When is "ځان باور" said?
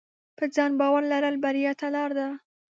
0.55-1.03